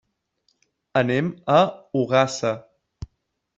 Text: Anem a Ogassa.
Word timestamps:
Anem 1.01 1.29
a 1.57 1.59
Ogassa. 2.01 2.53